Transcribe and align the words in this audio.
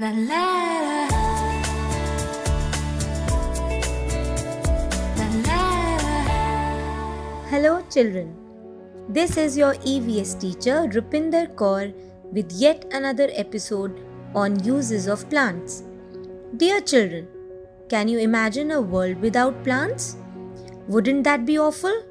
La 0.00 0.10
la 0.16 0.22
la. 0.28 1.18
Hello, 7.50 7.82
children. 7.90 8.30
This 9.10 9.36
is 9.36 9.58
your 9.58 9.74
EVS 9.92 10.40
teacher 10.40 10.76
Rupinder 10.94 11.54
Kaur 11.54 11.92
with 12.32 12.50
yet 12.50 12.86
another 12.92 13.28
episode 13.34 14.00
on 14.34 14.58
uses 14.64 15.06
of 15.06 15.28
plants. 15.28 15.82
Dear 16.56 16.80
children, 16.80 17.28
can 17.90 18.08
you 18.08 18.20
imagine 18.20 18.70
a 18.70 18.80
world 18.80 19.20
without 19.20 19.62
plants? 19.64 20.16
Wouldn't 20.88 21.24
that 21.24 21.44
be 21.44 21.58
awful? 21.58 22.02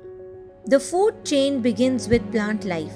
The 0.65 0.79
food 0.79 1.25
chain 1.25 1.59
begins 1.59 2.07
with 2.07 2.31
plant 2.31 2.65
life. 2.65 2.93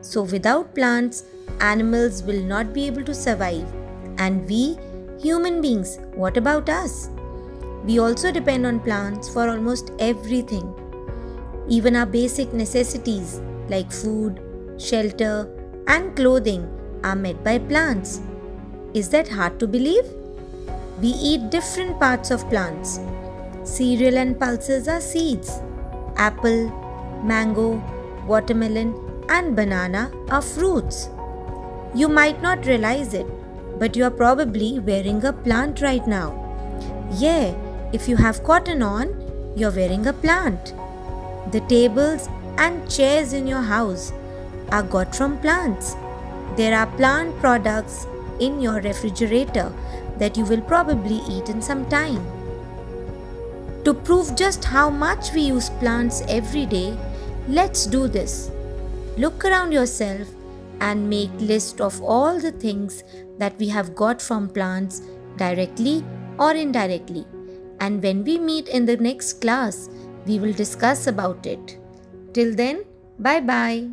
So, 0.00 0.22
without 0.22 0.76
plants, 0.76 1.24
animals 1.60 2.22
will 2.22 2.42
not 2.54 2.72
be 2.72 2.86
able 2.86 3.02
to 3.02 3.14
survive. 3.14 3.66
And 4.18 4.48
we, 4.48 4.76
human 5.20 5.60
beings, 5.60 5.98
what 6.14 6.36
about 6.36 6.68
us? 6.68 7.08
We 7.84 7.98
also 7.98 8.30
depend 8.32 8.66
on 8.66 8.80
plants 8.80 9.28
for 9.28 9.48
almost 9.48 9.92
everything. 9.98 10.74
Even 11.68 11.96
our 11.96 12.06
basic 12.06 12.52
necessities 12.52 13.40
like 13.68 13.92
food, 13.92 14.40
shelter, 14.78 15.48
and 15.86 16.14
clothing 16.16 16.68
are 17.04 17.16
met 17.16 17.42
by 17.44 17.58
plants. 17.58 18.20
Is 18.94 19.08
that 19.10 19.28
hard 19.28 19.60
to 19.60 19.66
believe? 19.66 20.04
We 21.00 21.08
eat 21.08 21.50
different 21.50 22.00
parts 22.00 22.30
of 22.30 22.48
plants. 22.50 23.00
Cereal 23.62 24.18
and 24.18 24.38
pulses 24.38 24.88
are 24.88 25.00
seeds. 25.00 25.60
Apple, 26.16 26.70
mango, 27.22 27.82
watermelon, 28.26 28.94
and 29.28 29.54
banana 29.54 30.10
are 30.30 30.42
fruits. 30.42 31.08
You 31.94 32.08
might 32.08 32.42
not 32.42 32.66
realize 32.66 33.14
it, 33.14 33.26
but 33.78 33.96
you 33.96 34.04
are 34.04 34.10
probably 34.10 34.78
wearing 34.80 35.24
a 35.24 35.32
plant 35.32 35.80
right 35.80 36.06
now. 36.06 36.28
Yeah, 37.12 37.54
if 37.92 38.08
you 38.08 38.16
have 38.16 38.44
cotton 38.44 38.82
on, 38.82 39.14
you're 39.56 39.70
wearing 39.70 40.06
a 40.06 40.12
plant. 40.12 40.74
The 41.52 41.60
tables 41.68 42.28
and 42.58 42.90
chairs 42.90 43.32
in 43.32 43.46
your 43.46 43.62
house 43.62 44.12
are 44.70 44.82
got 44.82 45.14
from 45.14 45.38
plants. 45.38 45.94
There 46.56 46.76
are 46.76 46.86
plant 46.96 47.38
products 47.38 48.06
in 48.40 48.60
your 48.60 48.80
refrigerator 48.80 49.72
that 50.18 50.36
you 50.36 50.44
will 50.44 50.60
probably 50.60 51.20
eat 51.28 51.48
in 51.48 51.62
some 51.62 51.88
time. 51.88 52.24
To 53.84 53.94
prove 53.94 54.34
just 54.36 54.64
how 54.64 54.90
much 54.90 55.32
we 55.32 55.42
use 55.42 55.70
plants 55.70 56.22
every 56.28 56.66
day, 56.66 56.98
let's 57.48 57.86
do 57.86 58.08
this. 58.08 58.50
Look 59.16 59.44
around 59.44 59.72
yourself 59.72 60.28
and 60.80 61.08
make 61.08 61.30
list 61.38 61.80
of 61.80 62.00
all 62.02 62.38
the 62.40 62.52
things 62.52 63.02
that 63.38 63.58
we 63.58 63.68
have 63.68 63.94
got 63.94 64.20
from 64.20 64.48
plants 64.48 65.02
directly 65.36 66.04
or 66.38 66.52
indirectly. 66.52 67.26
And 67.80 68.02
when 68.02 68.24
we 68.24 68.38
meet 68.38 68.68
in 68.68 68.86
the 68.86 68.96
next 68.96 69.40
class, 69.40 69.88
we 70.26 70.38
will 70.38 70.52
discuss 70.52 71.06
about 71.06 71.46
it. 71.46 71.78
Till 72.32 72.54
then, 72.54 72.84
bye 73.18 73.40
bye. 73.40 73.88